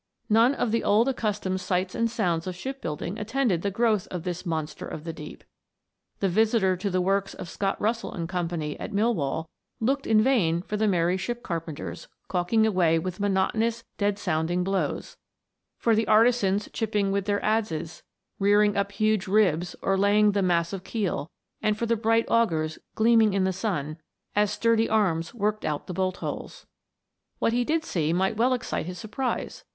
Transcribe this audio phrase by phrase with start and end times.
[0.31, 4.23] None of the old accustomed sights and sounds of ship building attended the growth of
[4.23, 5.43] this monster of the deep.
[6.21, 8.39] The visitor to the works of Scott Russell and Co.,
[8.79, 9.47] at Millwall,
[9.79, 15.17] looked in vain for the merry ship carpenters, caulking away with monotonous dead sounding blows;
[15.77, 18.01] for the artisans chipping with their adzes,
[18.39, 21.29] rearing up huge ribs, or laying the mas sive keel;
[21.61, 23.97] and for the bright augers gleaming in the sun
[24.35, 26.65] as sturdy arms worked out the bolt holes.
[26.65, 26.89] * Lardner, on the Steam Engine.
[26.89, 27.41] 314 THE WONDERFUL LAMP.
[27.41, 29.63] What he did see might well excite his sm prise.